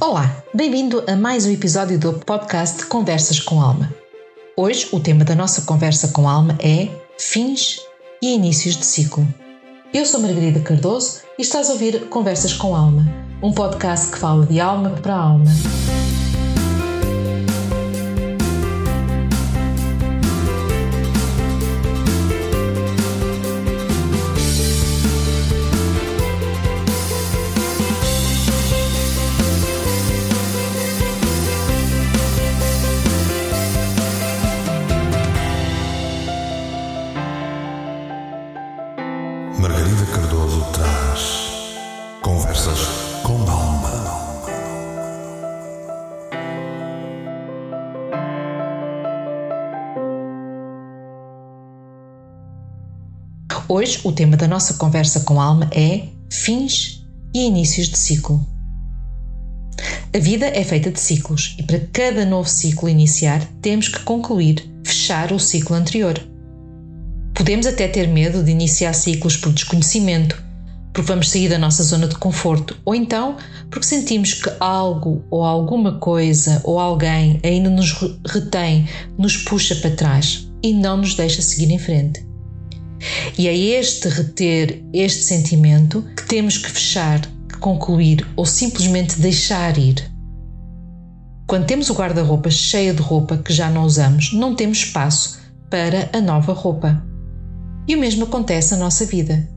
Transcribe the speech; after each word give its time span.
Olá, 0.00 0.44
bem-vindo 0.54 1.02
a 1.08 1.16
mais 1.16 1.44
um 1.44 1.50
episódio 1.50 1.98
do 1.98 2.12
podcast 2.12 2.86
Conversas 2.86 3.40
com 3.40 3.60
Alma. 3.60 3.92
Hoje 4.56 4.88
o 4.92 5.00
tema 5.00 5.24
da 5.24 5.34
nossa 5.34 5.62
conversa 5.62 6.08
com 6.08 6.28
Alma 6.28 6.56
é 6.62 6.88
fins 7.18 7.80
e 8.22 8.34
inícios 8.34 8.76
de 8.76 8.86
ciclo. 8.86 9.26
Eu 9.92 10.06
sou 10.06 10.20
Margarida 10.20 10.60
Cardoso 10.60 11.22
e 11.36 11.42
estás 11.42 11.68
a 11.68 11.72
ouvir 11.72 12.08
Conversas 12.08 12.52
com 12.52 12.76
Alma, 12.76 13.08
um 13.42 13.52
podcast 13.52 14.12
que 14.12 14.18
fala 14.18 14.46
de 14.46 14.60
alma 14.60 14.90
para 14.90 15.16
alma. 15.16 15.50
Hoje 53.70 54.00
o 54.02 54.10
tema 54.10 54.34
da 54.34 54.48
nossa 54.48 54.74
conversa 54.74 55.20
com 55.20 55.38
Alma 55.38 55.68
é 55.74 56.08
fins 56.30 57.04
e 57.34 57.46
inícios 57.46 57.88
de 57.88 57.98
ciclo. 57.98 58.40
A 60.14 60.18
vida 60.18 60.46
é 60.46 60.64
feita 60.64 60.90
de 60.90 60.98
ciclos 60.98 61.54
e 61.58 61.62
para 61.62 61.78
cada 61.92 62.24
novo 62.24 62.48
ciclo 62.48 62.88
iniciar 62.88 63.46
temos 63.60 63.88
que 63.88 64.00
concluir, 64.04 64.66
fechar 64.82 65.32
o 65.32 65.38
ciclo 65.38 65.76
anterior. 65.76 66.18
Podemos 67.34 67.66
até 67.66 67.86
ter 67.86 68.08
medo 68.08 68.42
de 68.42 68.50
iniciar 68.50 68.94
ciclos 68.94 69.36
por 69.36 69.52
desconhecimento, 69.52 70.42
porque 70.90 71.06
vamos 71.06 71.28
sair 71.28 71.50
da 71.50 71.58
nossa 71.58 71.82
zona 71.82 72.08
de 72.08 72.16
conforto, 72.16 72.74
ou 72.86 72.94
então 72.94 73.36
porque 73.70 73.84
sentimos 73.84 74.32
que 74.32 74.50
algo 74.58 75.22
ou 75.30 75.44
alguma 75.44 75.98
coisa 75.98 76.62
ou 76.64 76.80
alguém 76.80 77.38
ainda 77.44 77.68
nos 77.68 77.92
retém, 78.26 78.88
nos 79.18 79.36
puxa 79.36 79.76
para 79.76 79.90
trás 79.90 80.48
e 80.62 80.72
não 80.72 80.96
nos 80.96 81.14
deixa 81.14 81.42
seguir 81.42 81.70
em 81.70 81.78
frente. 81.78 82.27
E 83.36 83.46
é 83.46 83.56
este 83.56 84.08
reter, 84.08 84.82
este 84.92 85.22
sentimento, 85.22 86.04
que 86.16 86.26
temos 86.26 86.58
que 86.58 86.70
fechar, 86.70 87.20
que 87.48 87.58
concluir 87.58 88.26
ou 88.36 88.44
simplesmente 88.44 89.20
deixar 89.20 89.78
ir. 89.78 90.10
Quando 91.46 91.66
temos 91.66 91.88
o 91.88 91.94
guarda-roupa 91.94 92.50
cheio 92.50 92.94
de 92.94 93.00
roupa 93.00 93.38
que 93.38 93.52
já 93.52 93.70
não 93.70 93.84
usamos, 93.84 94.32
não 94.32 94.54
temos 94.54 94.78
espaço 94.78 95.38
para 95.70 96.10
a 96.12 96.20
nova 96.20 96.52
roupa. 96.52 97.02
E 97.86 97.94
o 97.94 97.98
mesmo 97.98 98.24
acontece 98.24 98.72
na 98.72 98.80
nossa 98.80 99.06
vida, 99.06 99.48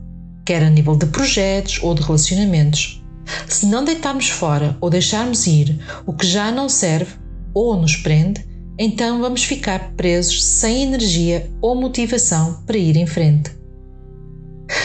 quer 0.44 0.62
a 0.62 0.70
nível 0.70 0.96
de 0.96 1.06
projetos 1.06 1.80
ou 1.82 1.94
de 1.94 2.02
relacionamentos. 2.02 3.02
Se 3.46 3.66
não 3.66 3.84
deitarmos 3.84 4.28
fora 4.28 4.76
ou 4.80 4.88
deixarmos 4.88 5.46
ir 5.46 5.78
o 6.06 6.12
que 6.12 6.26
já 6.26 6.50
não 6.50 6.68
serve 6.68 7.12
ou 7.52 7.76
nos 7.76 7.96
prende, 7.96 8.51
então 8.78 9.20
vamos 9.20 9.44
ficar 9.44 9.92
presos 9.96 10.42
sem 10.44 10.82
energia 10.82 11.50
ou 11.60 11.74
motivação 11.74 12.62
para 12.66 12.78
ir 12.78 12.96
em 12.96 13.06
frente. 13.06 13.50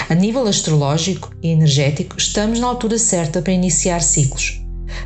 A 0.10 0.14
nível 0.14 0.46
astrológico 0.48 1.34
e 1.42 1.50
energético, 1.50 2.18
estamos 2.18 2.60
na 2.60 2.68
altura 2.68 2.98
certa 2.98 3.42
para 3.42 3.54
iniciar 3.54 4.02
ciclos. 4.02 4.62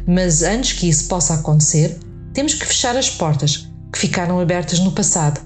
Mas 0.08 0.42
antes 0.42 0.74
que 0.74 0.90
isso 0.90 1.08
possa 1.08 1.36
acontecer, 1.36 1.98
temos 2.34 2.53
que 2.53 2.66
fechar 2.66 2.96
as 2.96 3.09
portas 3.09 3.70
que 3.91 4.00
ficaram 4.00 4.40
abertas 4.40 4.80
no 4.80 4.91
passado. 4.91 5.41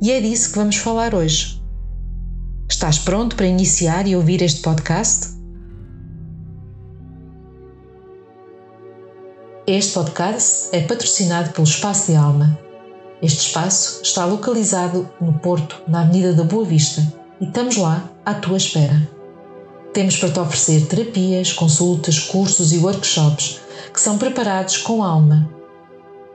E 0.00 0.10
é 0.10 0.20
disso 0.20 0.50
que 0.50 0.58
vamos 0.58 0.76
falar 0.76 1.14
hoje. 1.14 1.60
Estás 2.68 2.98
pronto 2.98 3.36
para 3.36 3.46
iniciar 3.46 4.06
e 4.06 4.16
ouvir 4.16 4.42
este 4.42 4.60
podcast? 4.60 5.41
Este 9.64 9.92
podcast 9.92 10.70
é 10.72 10.80
patrocinado 10.80 11.50
pelo 11.50 11.64
Espaço 11.64 12.10
de 12.10 12.16
Alma. 12.16 12.58
Este 13.22 13.46
espaço 13.46 14.02
está 14.02 14.24
localizado 14.24 15.08
no 15.20 15.34
Porto, 15.34 15.80
na 15.86 16.00
Avenida 16.00 16.32
da 16.32 16.42
Boa 16.42 16.64
Vista, 16.64 17.00
e 17.40 17.44
estamos 17.44 17.76
lá 17.76 18.10
à 18.26 18.34
tua 18.34 18.56
espera. 18.56 19.08
Temos 19.92 20.16
para 20.16 20.32
te 20.32 20.40
oferecer 20.40 20.86
terapias, 20.86 21.52
consultas, 21.52 22.18
cursos 22.18 22.72
e 22.72 22.78
workshops 22.78 23.60
que 23.94 24.00
são 24.00 24.18
preparados 24.18 24.78
com 24.78 25.04
alma. 25.04 25.48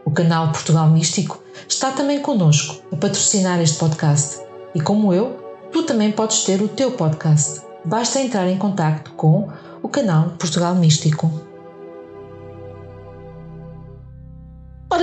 O 0.06 0.12
canal 0.12 0.54
Portugal 0.54 0.90
Místico 0.90 1.44
está 1.68 1.92
também 1.92 2.22
connosco 2.22 2.78
a 2.94 2.96
patrocinar 2.96 3.60
este 3.60 3.78
podcast 3.78 4.40
e, 4.74 4.80
como 4.80 5.14
eu, 5.14 5.68
tu 5.74 5.84
também 5.84 6.14
podes 6.14 6.46
ter 6.46 6.62
o 6.62 6.70
teu 6.70 6.92
podcast. 6.92 7.60
Basta 7.84 8.22
entrar 8.22 8.48
em 8.48 8.58
contato 8.58 9.12
com 9.18 9.50
o 9.84 9.90
canal 9.90 10.30
Portugal 10.40 10.76
Místico. 10.76 11.47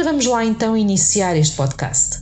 Vamos 0.05 0.27
lá 0.27 0.45
então 0.45 0.77
iniciar 0.77 1.35
este 1.35 1.57
podcast 1.57 2.19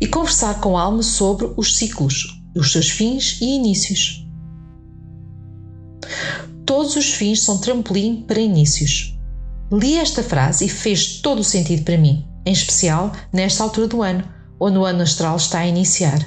e 0.00 0.06
conversar 0.06 0.62
com 0.62 0.78
a 0.78 0.80
alma 0.80 1.02
sobre 1.02 1.52
os 1.54 1.76
ciclos, 1.76 2.42
os 2.56 2.72
seus 2.72 2.88
fins 2.88 3.38
e 3.38 3.56
inícios. 3.56 4.26
Todos 6.64 6.96
os 6.96 7.12
fins 7.12 7.42
são 7.42 7.58
trampolim 7.58 8.24
para 8.26 8.40
inícios. 8.40 9.14
Li 9.70 9.98
esta 9.98 10.22
frase 10.22 10.64
e 10.64 10.68
fez 10.70 11.20
todo 11.20 11.40
o 11.40 11.44
sentido 11.44 11.84
para 11.84 11.98
mim, 11.98 12.26
em 12.46 12.52
especial 12.52 13.12
nesta 13.30 13.62
altura 13.62 13.86
do 13.86 14.00
ano, 14.00 14.24
onde 14.58 14.78
o 14.78 14.86
ano 14.86 15.02
astral 15.02 15.36
está 15.36 15.58
a 15.58 15.66
iniciar. 15.66 16.26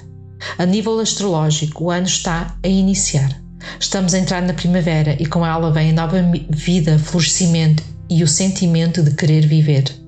A 0.59 0.67
nível 0.67 0.99
astrológico, 0.99 1.85
o 1.85 1.89
ano 1.89 2.05
está 2.05 2.55
a 2.63 2.67
iniciar. 2.67 3.41
Estamos 3.79 4.13
a 4.13 4.19
entrar 4.19 4.43
na 4.43 4.53
primavera 4.53 5.17
e 5.19 5.25
com 5.25 5.43
ela 5.43 5.71
vem 5.71 5.89
a 5.89 5.93
nova 5.93 6.17
vida, 6.51 6.99
florescimento 6.99 7.81
e 8.07 8.23
o 8.23 8.27
sentimento 8.27 9.01
de 9.01 9.15
querer 9.15 9.47
viver. 9.47 10.02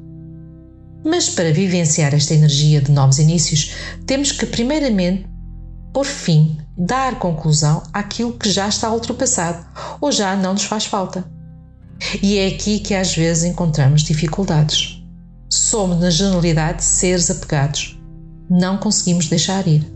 Mas 1.06 1.30
para 1.30 1.54
vivenciar 1.54 2.14
esta 2.14 2.34
energia 2.34 2.82
de 2.82 2.92
novos 2.92 3.20
inícios, 3.20 3.74
temos 4.08 4.32
que, 4.32 4.46
primeiramente, 4.46 5.28
por 5.94 6.06
fim, 6.06 6.58
dar 6.76 7.20
conclusão 7.20 7.84
àquilo 7.94 8.34
que 8.34 8.50
já 8.52 8.68
está 8.68 8.92
ultrapassado 8.92 9.66
ou 10.02 10.12
já 10.12 10.36
não 10.36 10.54
nos 10.54 10.66
faz 10.66 10.86
falta. 10.86 11.24
E 12.22 12.38
é 12.38 12.48
aqui 12.48 12.80
que 12.80 12.96
às 12.96 13.16
vezes 13.16 13.44
encontramos 13.44 14.02
dificuldades. 14.02 15.02
Somos, 15.50 16.00
na 16.00 16.10
generalidade, 16.10 16.84
seres 16.84 17.30
apegados. 17.30 17.98
Não 18.50 18.78
conseguimos 18.78 19.28
deixar 19.28 19.66
ir 19.68 19.96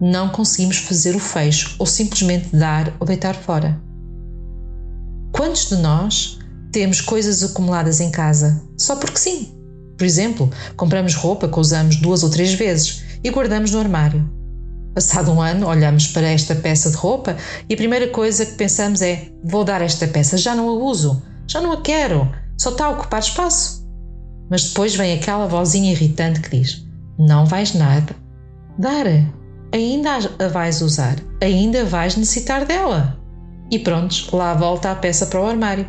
não 0.00 0.30
conseguimos 0.30 0.78
fazer 0.78 1.14
o 1.14 1.20
fecho 1.20 1.76
ou 1.78 1.84
simplesmente 1.84 2.56
dar 2.56 2.96
ou 2.98 3.06
deitar 3.06 3.34
fora. 3.34 3.78
Quantos 5.30 5.68
de 5.68 5.76
nós 5.76 6.38
temos 6.72 7.00
coisas 7.00 7.42
acumuladas 7.42 8.00
em 8.00 8.10
casa 8.10 8.62
só 8.78 8.96
porque 8.96 9.18
sim? 9.18 9.59
Por 10.00 10.06
exemplo, 10.06 10.50
compramos 10.78 11.14
roupa 11.14 11.46
que 11.46 11.60
usamos 11.60 11.96
duas 11.96 12.22
ou 12.22 12.30
três 12.30 12.54
vezes 12.54 13.02
e 13.22 13.28
guardamos 13.28 13.72
no 13.72 13.80
armário. 13.80 14.26
Passado 14.94 15.30
um 15.30 15.42
ano, 15.42 15.66
olhamos 15.66 16.06
para 16.06 16.26
esta 16.26 16.54
peça 16.54 16.90
de 16.90 16.96
roupa 16.96 17.36
e 17.68 17.74
a 17.74 17.76
primeira 17.76 18.08
coisa 18.08 18.46
que 18.46 18.54
pensamos 18.54 19.02
é: 19.02 19.28
vou 19.44 19.62
dar 19.62 19.82
esta 19.82 20.08
peça, 20.08 20.38
já 20.38 20.54
não 20.54 20.70
a 20.70 20.72
uso, 20.72 21.22
já 21.46 21.60
não 21.60 21.72
a 21.72 21.82
quero, 21.82 22.32
só 22.56 22.70
está 22.70 22.86
a 22.86 22.90
ocupar 22.92 23.20
espaço. 23.20 23.86
Mas 24.50 24.70
depois 24.70 24.96
vem 24.96 25.12
aquela 25.12 25.46
vozinha 25.46 25.92
irritante 25.92 26.40
que 26.40 26.56
diz: 26.56 26.82
não 27.18 27.44
vais 27.44 27.74
nada. 27.74 28.16
Dar, 28.78 29.04
ainda 29.70 30.12
a 30.38 30.48
vais 30.48 30.80
usar, 30.80 31.16
ainda 31.42 31.84
vais 31.84 32.16
necessitar 32.16 32.64
dela. 32.64 33.20
E 33.70 33.78
prontos, 33.78 34.30
lá 34.32 34.54
volta 34.54 34.92
a 34.92 34.94
peça 34.94 35.26
para 35.26 35.42
o 35.42 35.46
armário. 35.46 35.86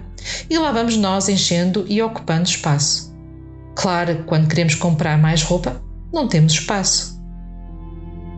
E 0.49 0.57
lá 0.57 0.73
vamos 0.73 0.97
nós 0.97 1.29
enchendo 1.29 1.85
e 1.87 2.01
ocupando 2.01 2.49
espaço. 2.49 3.10
Claro, 3.81 4.23
quando 4.27 4.47
queremos 4.47 4.75
comprar 4.75 5.17
mais 5.17 5.41
roupa, 5.41 5.81
não 6.13 6.27
temos 6.27 6.53
espaço. 6.53 7.19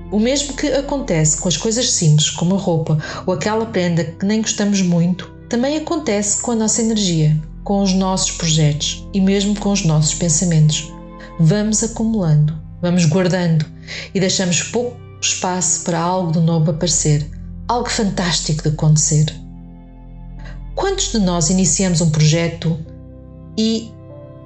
O 0.09 0.17
mesmo 0.17 0.53
que 0.53 0.67
acontece 0.67 1.35
com 1.35 1.49
as 1.49 1.57
coisas 1.57 1.91
simples, 1.91 2.29
como 2.29 2.55
a 2.55 2.57
roupa 2.57 2.97
ou 3.25 3.33
aquela 3.33 3.65
prenda 3.65 4.05
que 4.05 4.25
nem 4.25 4.41
gostamos 4.41 4.81
muito, 4.81 5.29
também 5.49 5.75
acontece 5.75 6.41
com 6.41 6.51
a 6.51 6.55
nossa 6.55 6.81
energia, 6.81 7.37
com 7.61 7.81
os 7.81 7.91
nossos 7.91 8.31
projetos 8.31 9.05
e 9.13 9.19
mesmo 9.19 9.53
com 9.59 9.73
os 9.73 9.83
nossos 9.83 10.13
pensamentos. 10.13 10.89
Vamos 11.37 11.83
acumulando, 11.83 12.57
vamos 12.81 13.03
guardando 13.03 13.65
e 14.15 14.21
deixamos 14.21 14.63
pouco 14.63 14.95
espaço 15.19 15.83
para 15.83 15.99
algo 15.99 16.31
de 16.31 16.39
novo 16.39 16.71
aparecer, 16.71 17.29
algo 17.67 17.89
fantástico 17.89 18.63
de 18.63 18.69
acontecer. 18.69 19.25
Quantos 20.73 21.11
de 21.11 21.19
nós 21.19 21.49
iniciamos 21.49 21.99
um 21.99 22.09
projeto 22.11 22.79
e 23.57 23.91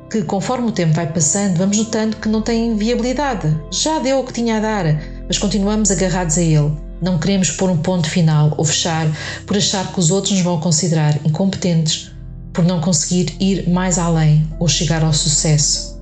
que, 0.10 0.22
conforme 0.22 0.68
o 0.68 0.72
tempo 0.72 0.94
vai 0.94 1.12
passando, 1.12 1.58
vamos 1.58 1.78
notando 1.78 2.18
que 2.18 2.30
não 2.30 2.42
tem 2.42 2.76
viabilidade? 2.76 3.56
Já 3.72 4.00
deu 4.00 4.20
o 4.20 4.24
que 4.24 4.34
tinha 4.34 4.58
a 4.58 4.60
dar, 4.60 4.86
mas 5.28 5.38
continuamos 5.38 5.92
agarrados 5.92 6.38
a 6.38 6.42
ele. 6.42 6.72
Não 7.02 7.20
queremos 7.20 7.52
pôr 7.52 7.70
um 7.70 7.78
ponto 7.78 8.10
final 8.10 8.54
ou 8.58 8.66
fechar 8.66 9.08
por 9.46 9.58
achar 9.58 9.92
que 9.92 10.00
os 10.00 10.10
outros 10.10 10.34
nos 10.34 10.42
vão 10.42 10.60
considerar 10.60 11.20
incompetentes, 11.26 12.12
por 12.54 12.66
não 12.66 12.82
conseguir 12.82 13.36
ir 13.40 13.70
mais 13.70 14.00
além 14.00 14.48
ou 14.60 14.68
chegar 14.68 15.04
ao 15.04 15.14
sucesso. 15.14 15.98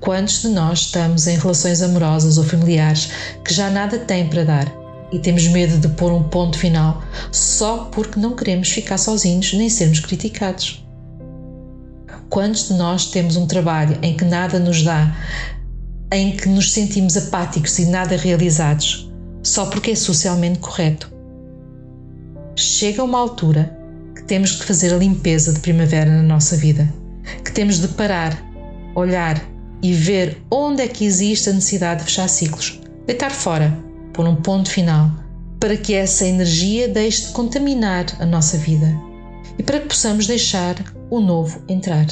Quantos 0.00 0.42
de 0.42 0.48
nós 0.48 0.80
estamos 0.80 1.26
em 1.26 1.38
relações 1.38 1.82
amorosas 1.82 2.36
ou 2.36 2.44
familiares 2.44 3.10
que 3.44 3.54
já 3.54 3.70
nada 3.70 3.98
têm 3.98 4.28
para 4.28 4.44
dar 4.44 4.72
e 5.12 5.18
temos 5.18 5.46
medo 5.46 5.78
de 5.78 5.88
pôr 5.94 6.12
um 6.12 6.22
ponto 6.24 6.58
final 6.58 7.02
só 7.30 7.90
porque 7.92 8.18
não 8.18 8.34
queremos 8.34 8.70
ficar 8.70 8.98
sozinhos 8.98 9.52
nem 9.52 9.70
sermos 9.70 10.00
criticados? 10.00 10.82
Quantos 12.32 12.68
de 12.68 12.72
nós 12.72 13.10
temos 13.10 13.36
um 13.36 13.46
trabalho 13.46 13.98
em 14.00 14.16
que 14.16 14.24
nada 14.24 14.58
nos 14.58 14.82
dá, 14.82 15.14
em 16.10 16.34
que 16.34 16.48
nos 16.48 16.72
sentimos 16.72 17.14
apáticos 17.14 17.78
e 17.78 17.84
nada 17.84 18.16
realizados, 18.16 19.12
só 19.42 19.66
porque 19.66 19.90
é 19.90 19.94
socialmente 19.94 20.58
correto? 20.58 21.12
Chega 22.56 23.04
uma 23.04 23.18
altura 23.18 23.76
que 24.16 24.22
temos 24.22 24.52
de 24.52 24.62
fazer 24.64 24.94
a 24.94 24.96
limpeza 24.96 25.52
de 25.52 25.60
primavera 25.60 26.10
na 26.10 26.22
nossa 26.22 26.56
vida, 26.56 26.90
que 27.44 27.52
temos 27.52 27.78
de 27.78 27.88
parar, 27.88 28.42
olhar 28.94 29.38
e 29.82 29.92
ver 29.92 30.42
onde 30.50 30.80
é 30.80 30.88
que 30.88 31.04
existe 31.04 31.50
a 31.50 31.52
necessidade 31.52 32.00
de 32.00 32.06
fechar 32.06 32.28
ciclos, 32.28 32.80
deitar 33.06 33.30
fora, 33.30 33.78
pôr 34.14 34.26
um 34.26 34.36
ponto 34.36 34.70
final, 34.70 35.10
para 35.60 35.76
que 35.76 35.92
essa 35.92 36.24
energia 36.24 36.88
deixe 36.88 37.26
de 37.26 37.32
contaminar 37.32 38.06
a 38.18 38.24
nossa 38.24 38.56
vida 38.56 39.11
e 39.58 39.62
para 39.62 39.80
que 39.80 39.88
possamos 39.88 40.26
deixar 40.26 40.76
o 41.10 41.20
novo 41.20 41.62
entrar. 41.68 42.06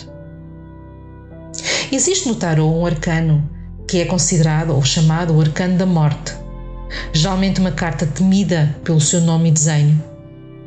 Existe 1.92 2.28
no 2.28 2.34
tarot 2.34 2.72
um 2.72 2.86
arcano 2.86 3.48
que 3.88 3.98
é 3.98 4.04
considerado 4.04 4.70
ou 4.70 4.82
chamado 4.82 5.34
o 5.34 5.40
arcano 5.40 5.76
da 5.76 5.86
morte. 5.86 6.32
Geralmente 7.12 7.60
uma 7.60 7.72
carta 7.72 8.06
temida 8.06 8.76
pelo 8.84 9.00
seu 9.00 9.20
nome 9.20 9.48
e 9.48 9.52
desenho. 9.52 10.02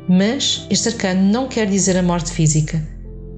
Mas 0.08 0.66
este 0.68 0.88
arcano 0.88 1.22
não 1.22 1.48
quer 1.48 1.66
dizer 1.66 1.96
a 1.96 2.02
morte 2.02 2.30
física, 2.30 2.86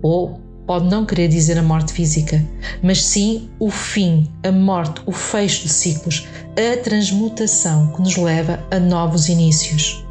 ou 0.03 0.41
pode 0.67 0.87
não 0.87 1.07
querer 1.07 1.29
dizer 1.29 1.57
a 1.59 1.63
morte 1.63 1.93
física, 1.93 2.45
mas 2.83 3.05
sim 3.05 3.49
o 3.61 3.71
fim, 3.71 4.29
a 4.43 4.51
morte, 4.51 5.01
o 5.07 5.13
fecho 5.13 5.63
de 5.63 5.69
ciclos, 5.69 6.27
a 6.57 6.77
transmutação 6.83 7.93
que 7.93 8.03
nos 8.03 8.17
leva 8.17 8.59
a 8.71 8.81
novos 8.81 9.29
inícios. 9.29 10.06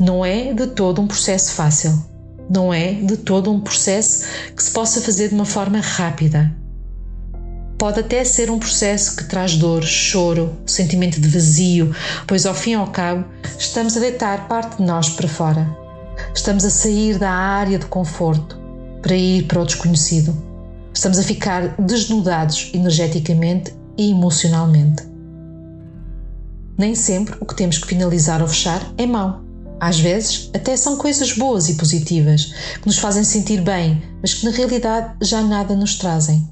Não 0.00 0.24
é 0.24 0.52
de 0.52 0.66
todo 0.68 1.00
um 1.00 1.06
processo 1.06 1.52
fácil 1.52 2.10
não 2.50 2.74
é 2.74 2.94
de 2.94 3.16
todo 3.16 3.52
um 3.52 3.60
processo 3.60 4.24
que 4.56 4.62
se 4.62 4.72
possa 4.72 5.00
fazer 5.00 5.28
de 5.28 5.34
uma 5.36 5.44
forma 5.44 5.78
rápida. 5.78 6.52
Pode 7.78 8.00
até 8.00 8.24
ser 8.24 8.50
um 8.50 8.58
processo 8.58 9.16
que 9.16 9.24
traz 9.24 9.56
dor, 9.56 9.84
choro, 9.84 10.52
sentimento 10.66 11.20
de 11.20 11.28
vazio, 11.28 11.94
pois 12.26 12.44
ao 12.44 12.52
fim 12.52 12.72
e 12.72 12.74
ao 12.74 12.88
cabo 12.88 13.24
estamos 13.56 13.96
a 13.96 14.00
deitar 14.00 14.48
parte 14.48 14.78
de 14.78 14.82
nós 14.82 15.08
para 15.10 15.28
fora. 15.28 15.78
Estamos 16.34 16.64
a 16.64 16.70
sair 16.70 17.18
da 17.18 17.30
área 17.30 17.78
de 17.78 17.86
conforto 17.86 18.58
para 19.00 19.14
ir 19.14 19.44
para 19.44 19.62
o 19.62 19.64
desconhecido. 19.64 20.36
Estamos 20.92 21.18
a 21.20 21.22
ficar 21.22 21.76
desnudados 21.78 22.70
energeticamente 22.74 23.72
e 23.96 24.10
emocionalmente. 24.10 25.04
Nem 26.76 26.96
sempre 26.96 27.36
o 27.40 27.46
que 27.46 27.54
temos 27.54 27.78
que 27.78 27.86
finalizar 27.86 28.42
ou 28.42 28.48
fechar 28.48 28.82
é 28.98 29.06
mau. 29.06 29.49
Às 29.80 29.98
vezes, 29.98 30.50
até 30.54 30.76
são 30.76 30.98
coisas 30.98 31.32
boas 31.32 31.70
e 31.70 31.74
positivas 31.74 32.52
que 32.80 32.86
nos 32.86 32.98
fazem 32.98 33.24
sentir 33.24 33.62
bem, 33.62 34.02
mas 34.20 34.34
que 34.34 34.44
na 34.44 34.50
realidade 34.50 35.14
já 35.22 35.40
nada 35.42 35.74
nos 35.74 35.96
trazem. 35.96 36.46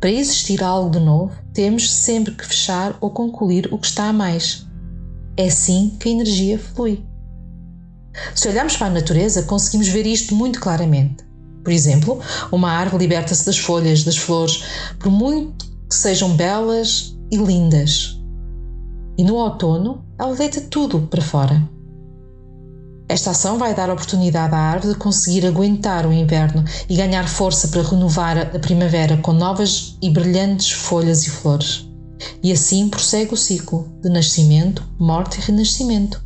Para 0.00 0.10
existir 0.10 0.64
algo 0.64 0.90
de 0.90 0.98
novo, 0.98 1.32
temos 1.54 1.88
sempre 1.88 2.34
que 2.34 2.44
fechar 2.44 2.98
ou 3.00 3.10
concluir 3.10 3.72
o 3.72 3.78
que 3.78 3.86
está 3.86 4.08
a 4.08 4.12
mais. 4.12 4.66
É 5.36 5.46
assim 5.46 5.96
que 6.00 6.08
a 6.08 6.12
energia 6.12 6.58
flui. 6.58 7.04
Se 8.34 8.48
olharmos 8.48 8.76
para 8.76 8.88
a 8.88 8.90
natureza, 8.90 9.44
conseguimos 9.44 9.86
ver 9.86 10.04
isto 10.04 10.34
muito 10.34 10.60
claramente. 10.60 11.24
Por 11.62 11.72
exemplo, 11.72 12.20
uma 12.50 12.72
árvore 12.72 13.04
liberta-se 13.04 13.46
das 13.46 13.58
folhas, 13.58 14.02
das 14.02 14.16
flores, 14.16 14.64
por 14.98 15.12
muito 15.12 15.64
que 15.88 15.94
sejam 15.94 16.36
belas 16.36 17.16
e 17.30 17.36
lindas. 17.36 18.20
E 19.16 19.22
no 19.22 19.36
outono, 19.36 20.04
ela 20.18 20.34
deita 20.34 20.60
tudo 20.62 21.02
para 21.02 21.22
fora. 21.22 21.62
Esta 23.12 23.32
ação 23.32 23.58
vai 23.58 23.74
dar 23.74 23.90
oportunidade 23.90 24.54
à 24.54 24.58
árvore 24.58 24.94
de 24.94 24.98
conseguir 24.98 25.46
aguentar 25.46 26.06
o 26.06 26.12
inverno 26.14 26.64
e 26.88 26.96
ganhar 26.96 27.28
força 27.28 27.68
para 27.68 27.82
renovar 27.82 28.38
a 28.38 28.58
primavera 28.58 29.18
com 29.18 29.34
novas 29.34 29.98
e 30.00 30.08
brilhantes 30.08 30.70
folhas 30.70 31.26
e 31.26 31.28
flores. 31.28 31.86
E 32.42 32.50
assim 32.50 32.88
prossegue 32.88 33.34
o 33.34 33.36
ciclo 33.36 33.86
de 34.00 34.08
nascimento, 34.08 34.82
morte 34.98 35.38
e 35.38 35.42
renascimento. 35.42 36.24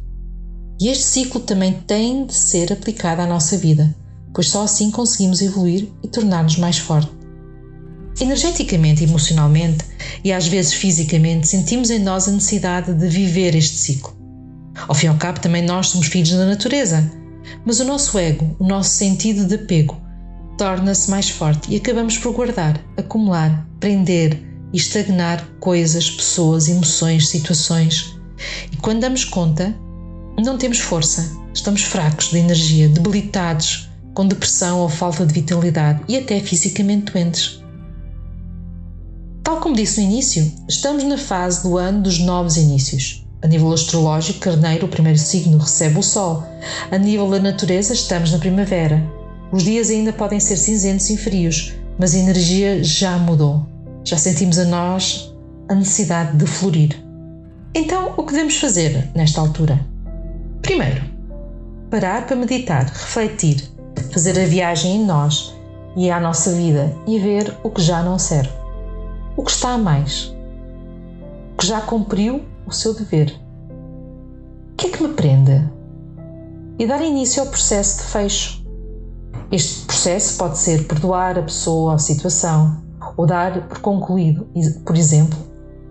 E 0.80 0.86
este 0.86 1.02
ciclo 1.02 1.40
também 1.40 1.72
tem 1.72 2.24
de 2.24 2.34
ser 2.34 2.72
aplicado 2.72 3.20
à 3.20 3.26
nossa 3.26 3.58
vida, 3.58 3.92
pois 4.32 4.48
só 4.48 4.62
assim 4.62 4.88
conseguimos 4.92 5.42
evoluir 5.42 5.88
e 6.04 6.06
tornar-nos 6.06 6.56
mais 6.56 6.78
fortes. 6.78 7.10
Energeticamente 8.20 9.02
emocionalmente, 9.02 9.84
e 10.22 10.32
às 10.32 10.46
vezes 10.46 10.74
fisicamente, 10.74 11.48
sentimos 11.48 11.90
em 11.90 11.98
nós 11.98 12.28
a 12.28 12.30
necessidade 12.30 12.94
de 12.94 13.08
viver 13.08 13.56
este 13.56 13.76
ciclo. 13.76 14.15
Ao 14.88 14.94
fim 14.94 15.06
e 15.06 15.08
ao 15.08 15.17
cabo, 15.17 15.40
também 15.40 15.62
nós 15.62 15.88
somos 15.88 16.06
filhos 16.06 16.32
da 16.32 16.46
natureza. 16.46 17.11
Mas 17.64 17.81
o 17.81 17.84
nosso 17.84 18.19
ego, 18.19 18.56
o 18.58 18.67
nosso 18.67 18.90
sentido 18.90 19.46
de 19.46 19.55
apego, 19.55 20.00
torna-se 20.58 21.11
mais 21.11 21.28
forte 21.28 21.73
e 21.73 21.76
acabamos 21.76 22.19
por 22.19 22.32
guardar, 22.32 22.81
acumular, 22.96 23.67
prender 23.78 24.40
e 24.73 24.76
estagnar 24.76 25.46
coisas, 25.61 26.11
pessoas, 26.11 26.69
emoções, 26.69 27.28
situações. 27.28 28.19
E 28.73 28.76
quando 28.76 29.00
damos 29.00 29.25
conta, 29.25 29.75
não 30.43 30.58
temos 30.58 30.78
força, 30.78 31.31
estamos 31.55 31.82
fracos 31.82 32.31
de 32.31 32.38
energia, 32.38 32.88
debilitados, 32.88 33.88
com 34.14 34.26
depressão 34.26 34.81
ou 34.81 34.88
falta 34.88 35.26
de 35.26 35.32
vitalidade 35.32 36.02
e 36.08 36.17
até 36.17 36.40
fisicamente 36.40 37.12
doentes. 37.12 37.62
Tal 39.43 39.61
como 39.61 39.76
disse 39.76 40.00
no 40.00 40.11
início, 40.11 40.52
estamos 40.69 41.05
na 41.05 41.19
fase 41.19 41.62
do 41.62 41.76
ano 41.76 42.02
dos 42.02 42.19
novos 42.19 42.56
inícios. 42.56 43.25
A 43.42 43.46
nível 43.46 43.72
astrológico, 43.72 44.40
Carneiro, 44.40 44.86
o 44.86 44.88
primeiro 44.88 45.18
signo, 45.18 45.58
recebe 45.58 45.98
o 45.98 46.02
Sol. 46.02 46.42
A 46.90 46.96
nível 46.96 47.30
da 47.30 47.38
natureza, 47.38 47.92
estamos 47.92 48.32
na 48.32 48.38
primavera. 48.38 49.02
Os 49.52 49.62
dias 49.62 49.90
ainda 49.90 50.12
podem 50.12 50.40
ser 50.40 50.56
cinzentos 50.56 51.08
e 51.10 51.16
frios, 51.16 51.74
mas 51.98 52.14
a 52.14 52.18
energia 52.18 52.82
já 52.82 53.16
mudou. 53.18 53.66
Já 54.04 54.16
sentimos 54.16 54.58
a 54.58 54.64
nós 54.64 55.32
a 55.68 55.74
necessidade 55.74 56.36
de 56.36 56.46
florir. 56.46 56.96
Então, 57.74 58.14
o 58.16 58.22
que 58.22 58.32
devemos 58.32 58.56
fazer 58.56 59.10
nesta 59.14 59.40
altura? 59.40 59.78
Primeiro, 60.62 61.04
parar 61.90 62.26
para 62.26 62.37
meditar, 62.37 62.87
refletir, 62.87 63.62
fazer 64.12 64.40
a 64.40 64.46
viagem 64.46 64.96
em 64.96 65.04
nós 65.04 65.54
e 65.96 66.11
à 66.11 66.18
nossa 66.18 66.52
vida 66.52 66.94
e 67.06 67.18
ver 67.18 67.54
o 67.62 67.70
que 67.70 67.82
já 67.82 68.02
não 68.02 68.18
serve, 68.18 68.50
o 69.37 69.42
que 69.42 69.50
está 69.50 69.70
a 69.75 69.78
mais, 69.78 70.34
o 71.52 71.56
que 71.58 71.66
já 71.66 71.80
cumpriu 71.80 72.42
o 72.66 72.73
seu 72.73 72.94
dever. 72.94 73.32
O 74.73 74.76
que 74.76 74.88
é 74.88 74.90
que 74.90 75.02
me 75.02 75.14
prende? 75.14 75.64
E 76.78 76.87
dar 76.87 77.00
início 77.00 77.42
ao 77.42 77.49
processo 77.49 78.02
de 78.02 78.11
fecho. 78.11 78.66
Este 79.50 79.87
processo 79.87 80.37
pode 80.37 80.58
ser 80.58 80.87
perdoar 80.87 81.38
a 81.38 81.42
pessoa 81.42 81.90
ou 81.90 81.96
a 81.96 81.99
situação, 81.99 82.82
ou 83.16 83.26
dar 83.26 83.68
por 83.68 83.78
concluído, 83.78 84.49
por 84.85 84.96
exemplo, 84.96 85.38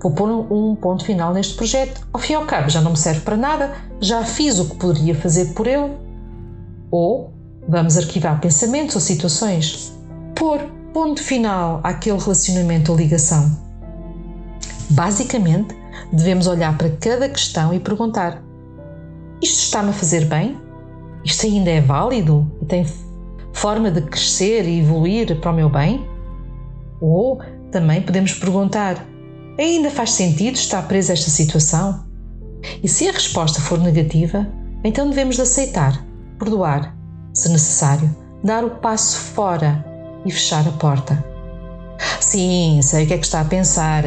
vou 0.02 0.12
pôr 0.12 0.30
um 0.30 0.76
ponto 0.76 1.06
final 1.06 1.34
neste 1.34 1.56
projeto. 1.56 2.06
Ao 2.12 2.20
fim 2.20 2.34
e 2.34 2.36
ao 2.36 2.46
cabo, 2.46 2.70
já 2.70 2.82
não 2.82 2.92
me 2.92 2.98
serve 2.98 3.22
para 3.22 3.38
nada, 3.38 3.74
já 4.00 4.24
fiz 4.24 4.60
o 4.60 4.66
que 4.70 4.76
poderia 4.76 5.16
fazer 5.16 5.54
por 5.54 5.66
ele. 5.66 5.98
Ou 6.92 7.34
vamos 7.68 7.98
arquivar 7.98 8.40
pensamentos 8.40 8.96
ou 8.96 9.02
situações, 9.02 9.92
pôr 10.36 10.60
ponto 10.94 11.22
final 11.22 11.80
àquele 11.84 12.20
relacionamento 12.20 12.92
ou 12.92 12.98
ligação. 12.98 13.58
Basicamente, 14.90 15.76
devemos 16.12 16.48
olhar 16.48 16.78
para 16.78 16.90
cada 16.90 17.30
questão 17.30 17.74
e 17.74 17.80
perguntar: 17.80 18.44
isto 19.42 19.60
está-me 19.60 19.90
a 19.90 19.94
fazer 19.94 20.26
bem? 20.26 20.58
Isto 21.24 21.46
ainda 21.46 21.70
é 21.70 21.82
válido 21.82 22.50
e 22.62 22.66
tem 22.66 22.86
forma 23.54 23.90
de 23.90 24.02
crescer 24.02 24.68
e 24.68 24.80
evoluir 24.80 25.40
para 25.40 25.52
o 25.52 25.56
meu 25.56 25.70
bem? 25.70 26.08
Ou 27.02 27.40
também 27.72 28.02
podemos 28.02 28.34
perguntar: 28.34 29.06
ainda 29.60 29.90
faz 29.90 30.12
sentido 30.12 30.56
estar 30.56 30.88
preso 30.88 31.12
a 31.12 31.14
esta 31.14 31.30
situação? 31.30 32.06
E 32.82 32.88
se 32.88 33.08
a 33.08 33.12
resposta 33.12 33.62
for 33.62 33.80
negativa, 33.80 34.48
então 34.84 35.10
devemos 35.10 35.36
de 35.36 35.42
aceitar, 35.42 36.04
perdoar, 36.40 36.96
se 37.34 37.50
necessário, 37.50 38.16
dar 38.44 38.64
o 38.64 38.72
passo 38.72 39.18
fora 39.18 39.86
e 40.26 40.32
fechar 40.32 40.68
a 40.68 40.72
porta. 40.72 41.24
Sim, 42.20 42.80
sei 42.82 43.04
o 43.04 43.08
que 43.08 43.14
é 43.14 43.18
que 43.18 43.26
está 43.26 43.42
a 43.42 43.46
pensar. 43.46 44.04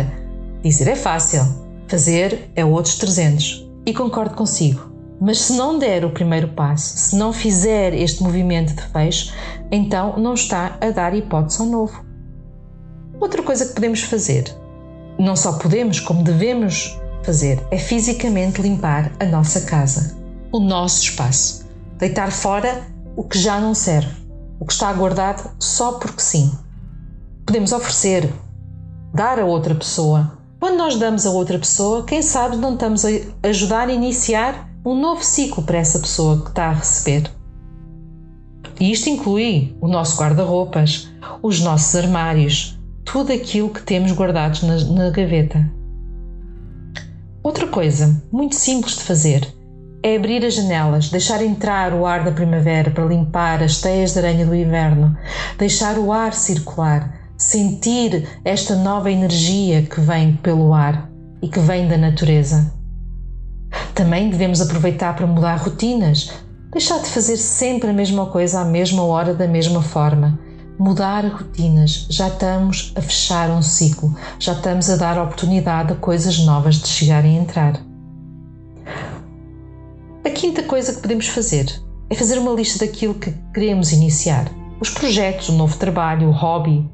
Dizer 0.62 0.88
é 0.88 0.97
fácil, 0.97 1.67
Fazer 1.88 2.50
é 2.54 2.64
outros 2.64 2.97
300. 2.97 3.66
E 3.87 3.95
concordo 3.95 4.35
consigo. 4.35 4.92
Mas 5.21 5.40
se 5.40 5.54
não 5.54 5.78
der 5.78 6.04
o 6.04 6.11
primeiro 6.11 6.49
passo, 6.49 6.97
se 6.97 7.16
não 7.16 7.33
fizer 7.33 7.95
este 7.95 8.23
movimento 8.23 8.75
de 8.75 8.83
fecho, 8.83 9.33
então 9.71 10.16
não 10.18 10.35
está 10.35 10.76
a 10.80 10.90
dar 10.90 11.14
hipótese 11.14 11.61
ao 11.61 11.66
novo. 11.66 12.04
Outra 13.18 13.42
coisa 13.42 13.66
que 13.66 13.75
podemos 13.75 14.02
fazer, 14.02 14.54
não 15.18 15.35
só 15.35 15.54
podemos, 15.59 15.99
como 15.99 16.23
devemos 16.23 16.97
fazer, 17.25 17.61
é 17.71 17.78
fisicamente 17.78 18.62
limpar 18.62 19.11
a 19.18 19.25
nossa 19.25 19.62
casa, 19.62 20.16
o 20.52 20.61
nosso 20.61 21.02
espaço. 21.02 21.66
Deitar 21.97 22.30
fora 22.30 22.87
o 23.16 23.25
que 23.25 23.38
já 23.38 23.59
não 23.59 23.75
serve, 23.75 24.14
o 24.61 24.64
que 24.64 24.73
está 24.73 24.92
guardado 24.92 25.50
só 25.59 25.92
porque 25.92 26.21
sim. 26.21 26.52
Podemos 27.45 27.73
oferecer, 27.73 28.33
dar 29.12 29.40
a 29.40 29.45
outra 29.45 29.75
pessoa. 29.75 30.38
Quando 30.60 30.76
nós 30.76 30.96
damos 30.96 31.24
a 31.24 31.30
outra 31.30 31.56
pessoa, 31.56 32.04
quem 32.04 32.20
sabe 32.20 32.56
não 32.56 32.74
estamos 32.74 33.04
a 33.04 33.10
ajudar 33.44 33.88
a 33.88 33.92
iniciar 33.92 34.68
um 34.84 35.00
novo 35.00 35.22
ciclo 35.24 35.62
para 35.62 35.78
essa 35.78 36.00
pessoa 36.00 36.42
que 36.42 36.48
está 36.48 36.66
a 36.66 36.72
receber. 36.72 37.30
E 38.80 38.90
isto 38.90 39.08
inclui 39.08 39.76
o 39.80 39.86
nosso 39.86 40.18
guarda-roupas, 40.20 41.08
os 41.42 41.60
nossos 41.60 41.94
armários, 41.94 42.76
tudo 43.04 43.32
aquilo 43.32 43.70
que 43.70 43.82
temos 43.82 44.10
guardados 44.12 44.62
na, 44.62 44.76
na 44.84 45.10
gaveta. 45.10 45.70
Outra 47.40 47.68
coisa 47.68 48.20
muito 48.32 48.56
simples 48.56 48.96
de 48.96 49.04
fazer 49.04 49.46
é 50.02 50.16
abrir 50.16 50.44
as 50.44 50.54
janelas, 50.54 51.08
deixar 51.08 51.40
entrar 51.42 51.92
o 51.92 52.04
ar 52.04 52.24
da 52.24 52.32
primavera 52.32 52.90
para 52.90 53.04
limpar 53.04 53.62
as 53.62 53.80
teias 53.80 54.12
de 54.12 54.18
aranha 54.18 54.44
do 54.44 54.54
inverno, 54.54 55.16
deixar 55.56 55.98
o 55.98 56.12
ar 56.12 56.32
circular, 56.34 57.17
sentir 57.38 58.28
esta 58.45 58.75
nova 58.75 59.09
energia 59.12 59.83
que 59.83 60.00
vem 60.00 60.35
pelo 60.35 60.75
ar 60.75 61.09
e 61.40 61.47
que 61.47 61.61
vem 61.61 61.87
da 61.87 61.97
natureza. 61.97 62.75
Também 63.95 64.28
devemos 64.28 64.61
aproveitar 64.61 65.14
para 65.14 65.26
mudar 65.26 65.54
rotinas, 65.57 66.33
deixar 66.73 67.00
de 67.00 67.09
fazer 67.09 67.37
sempre 67.37 67.90
a 67.90 67.92
mesma 67.92 68.26
coisa 68.26 68.61
à 68.61 68.64
mesma 68.64 69.04
hora 69.04 69.33
da 69.33 69.47
mesma 69.47 69.80
forma. 69.80 70.38
Mudar 70.80 71.25
rotinas, 71.26 72.07
já 72.11 72.26
estamos 72.26 72.92
a 72.97 73.00
fechar 73.00 73.50
um 73.50 73.62
ciclo, 73.62 74.16
já 74.40 74.52
estamos 74.52 74.90
a 74.90 74.97
dar 74.97 75.21
oportunidade 75.21 75.92
a 75.92 75.97
coisas 75.97 76.38
novas 76.40 76.76
de 76.76 76.88
chegarem 76.88 77.38
a 77.38 77.42
entrar. 77.42 77.80
A 80.25 80.30
quinta 80.30 80.64
coisa 80.64 80.92
que 80.92 81.00
podemos 81.00 81.28
fazer 81.28 81.73
é 82.11 82.14
fazer 82.16 82.38
uma 82.38 82.52
lista 82.52 82.85
daquilo 82.85 83.14
que 83.14 83.33
queremos 83.54 83.92
iniciar, 83.92 84.50
os 84.80 84.90
projetos, 84.90 85.49
o 85.49 85.52
novo 85.52 85.76
trabalho, 85.76 86.28
o 86.28 86.33
hobby, 86.33 86.88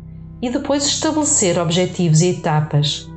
e 0.44 0.50
depois 0.50 0.84
estabelecer 0.84 1.58
objetivos 1.58 2.20
e 2.20 2.32
etapas. 2.32 3.10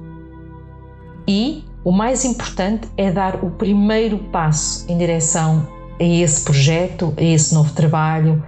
E 1.27 1.61
o 1.83 1.91
mais 1.91 2.23
importante 2.23 2.87
é 2.95 3.11
dar 3.11 3.43
o 3.43 3.51
primeiro 3.51 4.17
passo 4.31 4.85
em 4.87 4.97
direção 4.97 5.67
a 5.99 6.03
esse 6.03 6.45
projeto, 6.45 7.13
a 7.17 7.21
esse 7.21 7.53
novo 7.53 7.73
trabalho, 7.73 8.41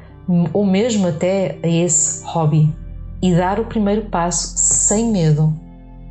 ou 0.54 0.66
mesmo 0.66 1.10
até 1.10 1.60
a 1.62 1.68
esse 1.68 2.24
hobby. 2.24 2.74
E 3.22 3.36
dar 3.36 3.60
o 3.60 3.66
primeiro 3.66 4.06
passo 4.06 4.54
sem 4.56 5.12
medo. 5.12 5.54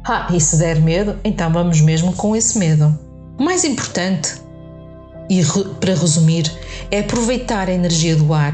Ah, 0.06 0.28
e 0.30 0.38
se 0.38 0.58
der 0.58 0.78
medo, 0.78 1.16
então 1.24 1.50
vamos 1.50 1.80
mesmo 1.80 2.12
com 2.12 2.36
esse 2.36 2.58
medo. 2.58 2.94
O 3.38 3.44
mais 3.44 3.64
importante, 3.64 4.42
e 5.30 5.40
para 5.80 5.94
resumir, 5.94 6.52
é 6.90 7.00
aproveitar 7.00 7.70
a 7.70 7.72
energia 7.72 8.14
do 8.14 8.34
ar, 8.34 8.52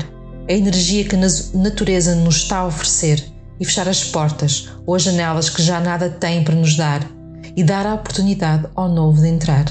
a 0.48 0.52
energia 0.52 1.04
que 1.04 1.16
a 1.16 1.58
natureza 1.58 2.14
nos 2.14 2.36
está 2.36 2.58
a 2.58 2.66
oferecer 2.66 3.33
e 3.58 3.64
fechar 3.64 3.88
as 3.88 4.04
portas 4.04 4.68
ou 4.86 4.94
as 4.94 5.02
janelas 5.02 5.48
que 5.48 5.62
já 5.62 5.80
nada 5.80 6.10
têm 6.10 6.42
para 6.42 6.54
nos 6.54 6.76
dar 6.76 7.08
e 7.56 7.62
dar 7.62 7.86
a 7.86 7.94
oportunidade 7.94 8.66
ao 8.74 8.88
novo 8.88 9.20
de 9.20 9.28
entrar. 9.28 9.64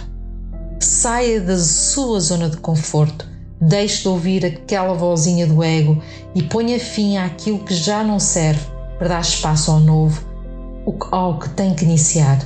Saia 0.80 1.40
da 1.40 1.58
sua 1.58 2.20
zona 2.20 2.50
de 2.50 2.58
conforto, 2.58 3.28
deixe 3.60 4.02
de 4.02 4.08
ouvir 4.08 4.46
aquela 4.46 4.94
vozinha 4.94 5.48
do 5.48 5.64
ego 5.64 6.02
e 6.36 6.44
ponha 6.44 6.80
fim 6.80 7.18
àquilo 7.18 7.60
que 7.60 7.74
já 7.74 8.04
não 8.04 8.20
serve 8.20 8.62
para 8.98 9.10
dar 9.10 9.22
espaço 9.22 9.72
ao 9.72 9.80
novo, 9.80 10.24
ao 11.12 11.40
que 11.40 11.50
tem 11.50 11.74
que 11.74 11.86
iniciar. 11.86 12.40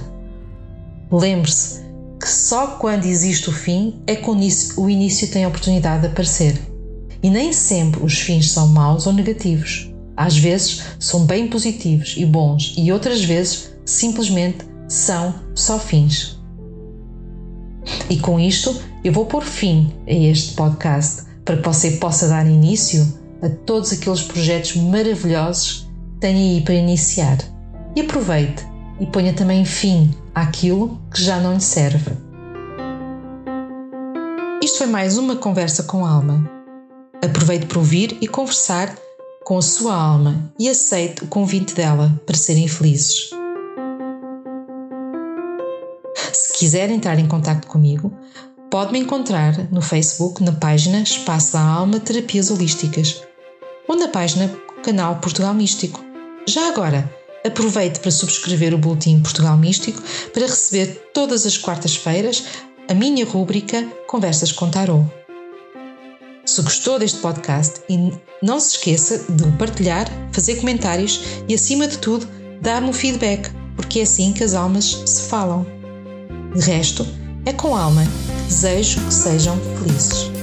Lembre-se 1.12 1.86
que 2.20 2.27
só 2.27 2.67
quando 2.67 3.06
existe 3.06 3.50
o 3.50 3.53
fim 3.53 4.01
é 4.08 4.15
que 4.15 4.29
o 4.29 4.89
início 4.89 5.27
tem 5.29 5.46
a 5.46 5.48
oportunidade 5.48 6.01
de 6.01 6.08
aparecer. 6.08 6.60
E 7.22 7.29
nem 7.29 7.51
sempre 7.53 8.03
os 8.03 8.20
fins 8.20 8.51
são 8.51 8.67
maus 8.67 9.08
ou 9.08 9.13
negativos. 9.13 9.87
Às 10.17 10.36
vezes 10.36 10.81
são 11.00 11.27
bem 11.27 11.47
positivos 11.47 12.15
e 12.17 12.25
bons, 12.25 12.74
e 12.75 12.91
outras 12.91 13.24
vezes 13.24 13.71
simplesmente 13.86 14.65
são 14.89 15.36
só 15.53 15.77
fins. 15.77 16.39
E 18.09 18.17
com 18.17 18.39
isto 18.39 18.75
eu 19.03 19.13
vou 19.13 19.27
pôr 19.27 19.43
fim 19.43 19.93
a 20.07 20.12
este 20.12 20.55
podcast 20.55 21.24
para 21.45 21.57
que 21.57 21.63
você 21.63 21.91
possa 21.91 22.27
dar 22.27 22.47
início 22.47 23.05
a 23.43 23.47
todos 23.47 23.93
aqueles 23.93 24.24
projetos 24.24 24.75
maravilhosos 24.75 25.88
que 26.13 26.19
tem 26.19 26.36
aí 26.55 26.62
para 26.62 26.74
iniciar. 26.74 27.38
E 27.95 28.01
aproveite 28.01 28.65
e 29.00 29.05
ponha 29.05 29.33
também 29.33 29.63
fim 29.63 30.12
àquilo 30.33 31.00
que 31.13 31.21
já 31.24 31.39
não 31.39 31.53
lhe 31.53 31.62
serve. 31.62 32.12
Isto 34.63 34.79
foi 34.79 34.88
mais 34.88 35.17
uma 35.17 35.36
conversa 35.36 35.83
com 35.83 36.05
alma. 36.05 36.50
Aproveite 37.24 37.67
para 37.67 37.77
ouvir 37.77 38.17
e 38.19 38.27
conversar 38.27 38.93
com 39.48 39.60
a 39.60 39.62
sua 39.62 39.96
alma 39.96 40.51
e 40.60 40.68
aceite 40.68 41.24
o 41.24 41.27
convite 41.27 41.74
dela 41.74 42.13
para 42.25 42.36
serem 42.36 42.68
felizes. 42.68 43.30
Se 46.34 46.51
quiser 46.58 46.92
entrar 46.92 47.18
em 47.18 47.30
contato 47.30 47.66
comigo, 47.66 48.12
pode 48.70 48.92
me 48.92 49.00
encontrar 49.00 49.72
no 49.72 49.82
Facebook 49.82 50.44
na 50.44 50.51
página 50.51 51.00
Espaço 51.00 51.54
da 51.54 51.62
Alma 51.62 51.98
Terapias 51.98 52.51
Holísticas 52.51 53.22
ou 53.88 53.96
na 53.96 54.10
página 54.10 54.54
Canal 54.84 55.16
Portugal 55.22 55.54
Místico. 55.54 56.04
Já 56.46 56.68
agora, 56.68 57.10
aproveite 57.46 58.01
para 58.01 58.12
subscrever 58.12 58.74
o 58.74 58.77
Boletim 58.77 59.22
Portugal 59.22 59.56
Místico 59.56 60.04
para 60.34 60.46
receber 60.46 61.10
todas 61.13 61.46
as 61.46 61.58
quartas-feiras 61.58 62.44
a 62.89 62.94
minha 62.94 63.25
rúbrica 63.25 63.82
Conversas 64.08 64.51
com 64.51 64.70
Tarot. 64.70 65.06
Se 66.48 66.62
gostou 66.62 66.98
deste 66.98 67.20
podcast 67.20 67.82
não 68.42 68.58
se 68.58 68.77
esqueça 68.77 69.25
de 69.30 69.44
o 69.44 69.51
partilhar, 69.58 70.08
fazer 70.32 70.56
comentários 70.56 71.22
e, 71.46 71.54
acima 71.54 71.86
de 71.86 71.98
tudo, 71.98 72.25
dar-me 72.62 72.88
um 72.88 72.94
feedback, 72.94 73.51
porque 73.75 74.00
é 74.00 74.04
assim 74.04 74.32
que 74.32 74.46
as 74.46 74.54
almas 74.54 75.04
se 75.06 75.24
falam. 75.24 75.68
De 76.56 76.62
resto, 76.62 77.06
é 77.46 77.51
com 77.51 77.75
alma 77.75 78.04
desejo 78.48 79.01
que 79.01 79.13
sejam 79.13 79.60
felizes. 79.77 80.37